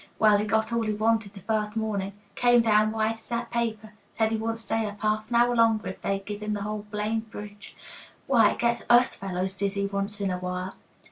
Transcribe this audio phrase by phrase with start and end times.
[0.17, 2.13] Well, he got all he wanted the first morning.
[2.33, 3.93] Came down white as that paper.
[4.13, 6.87] Said he wouldn't stay up half an hour longer if they'd give him the whole
[6.89, 7.75] blamed bridge.
[8.25, 10.73] Why, it gets us fellows dizzy once in a while."